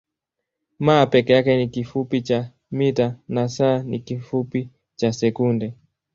[0.85, 5.73] m peke yake ni kifupi cha mita na s ni kifupi cha sekunde.